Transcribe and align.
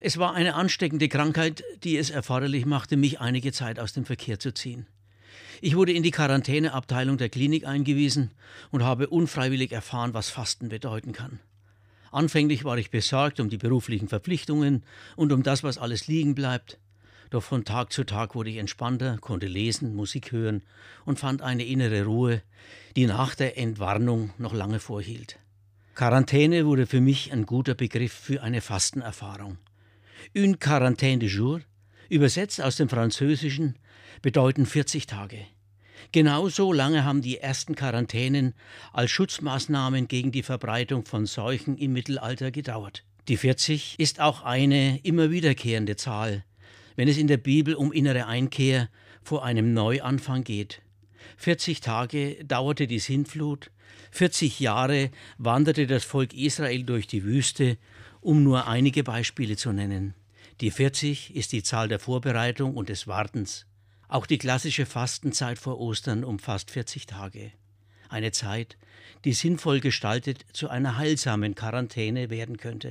Es 0.00 0.16
war 0.16 0.34
eine 0.34 0.54
ansteckende 0.54 1.08
Krankheit, 1.08 1.64
die 1.82 1.96
es 1.96 2.10
erforderlich 2.10 2.66
machte, 2.66 2.96
mich 2.96 3.20
einige 3.20 3.50
Zeit 3.50 3.80
aus 3.80 3.92
dem 3.92 4.04
Verkehr 4.04 4.38
zu 4.38 4.54
ziehen. 4.54 4.86
Ich 5.60 5.74
wurde 5.74 5.92
in 5.92 6.04
die 6.04 6.12
Quarantäneabteilung 6.12 7.18
der 7.18 7.30
Klinik 7.30 7.66
eingewiesen 7.66 8.30
und 8.70 8.84
habe 8.84 9.08
unfreiwillig 9.08 9.72
erfahren, 9.72 10.14
was 10.14 10.30
Fasten 10.30 10.68
bedeuten 10.68 11.10
kann. 11.10 11.40
Anfänglich 12.12 12.62
war 12.62 12.78
ich 12.78 12.92
besorgt 12.92 13.40
um 13.40 13.50
die 13.50 13.58
beruflichen 13.58 14.06
Verpflichtungen 14.06 14.84
und 15.16 15.32
um 15.32 15.42
das, 15.42 15.64
was 15.64 15.78
alles 15.78 16.06
liegen 16.06 16.36
bleibt. 16.36 16.78
Doch 17.30 17.42
von 17.42 17.64
Tag 17.64 17.92
zu 17.92 18.04
Tag 18.04 18.36
wurde 18.36 18.50
ich 18.50 18.58
entspannter, 18.58 19.18
konnte 19.20 19.46
lesen, 19.46 19.96
Musik 19.96 20.30
hören 20.30 20.62
und 21.06 21.18
fand 21.18 21.42
eine 21.42 21.64
innere 21.64 22.04
Ruhe, 22.04 22.40
die 22.94 23.06
nach 23.06 23.34
der 23.34 23.58
Entwarnung 23.58 24.30
noch 24.38 24.54
lange 24.54 24.78
vorhielt. 24.78 25.40
Quarantäne 25.96 26.66
wurde 26.66 26.86
für 26.86 27.00
mich 27.00 27.32
ein 27.32 27.46
guter 27.46 27.74
Begriff 27.74 28.12
für 28.12 28.44
eine 28.44 28.60
Fastenerfahrung. 28.60 29.58
Une 30.34 30.58
quarantaine 30.58 31.18
de 31.18 31.28
jours, 31.28 31.60
übersetzt 32.08 32.60
aus 32.60 32.76
dem 32.76 32.88
Französischen, 32.88 33.78
bedeuten 34.22 34.66
40 34.66 35.06
Tage. 35.06 35.38
Genauso 36.12 36.72
lange 36.72 37.04
haben 37.04 37.22
die 37.22 37.38
ersten 37.38 37.74
Quarantänen 37.74 38.54
als 38.92 39.10
Schutzmaßnahmen 39.10 40.08
gegen 40.08 40.32
die 40.32 40.42
Verbreitung 40.42 41.04
von 41.04 41.26
Seuchen 41.26 41.76
im 41.76 41.92
Mittelalter 41.92 42.50
gedauert. 42.50 43.04
Die 43.28 43.36
40 43.36 43.96
ist 43.98 44.20
auch 44.20 44.42
eine 44.42 44.98
immer 45.02 45.30
wiederkehrende 45.30 45.96
Zahl, 45.96 46.44
wenn 46.96 47.08
es 47.08 47.18
in 47.18 47.26
der 47.26 47.36
Bibel 47.36 47.74
um 47.74 47.92
innere 47.92 48.26
Einkehr 48.26 48.88
vor 49.22 49.44
einem 49.44 49.74
Neuanfang 49.74 50.44
geht. 50.44 50.80
40 51.36 51.80
Tage 51.80 52.44
dauerte 52.44 52.86
die 52.86 52.98
Sintflut, 52.98 53.70
40 54.10 54.60
Jahre 54.60 55.10
wanderte 55.36 55.86
das 55.86 56.04
Volk 56.04 56.32
Israel 56.34 56.82
durch 56.84 57.06
die 57.06 57.24
Wüste, 57.24 57.78
um 58.20 58.42
nur 58.42 58.66
einige 58.66 59.04
Beispiele 59.04 59.56
zu 59.56 59.72
nennen. 59.72 60.14
Die 60.60 60.70
40 60.70 61.36
ist 61.36 61.52
die 61.52 61.62
Zahl 61.62 61.88
der 61.88 61.98
Vorbereitung 61.98 62.74
und 62.74 62.88
des 62.88 63.06
Wartens. 63.06 63.66
Auch 64.08 64.26
die 64.26 64.38
klassische 64.38 64.86
Fastenzeit 64.86 65.58
vor 65.58 65.78
Ostern 65.78 66.24
umfasst 66.24 66.70
40 66.70 67.06
Tage. 67.06 67.52
Eine 68.08 68.32
Zeit, 68.32 68.76
die 69.24 69.34
sinnvoll 69.34 69.80
gestaltet 69.80 70.44
zu 70.52 70.68
einer 70.68 70.96
heilsamen 70.96 71.54
Quarantäne 71.54 72.30
werden 72.30 72.56
könnte. 72.56 72.86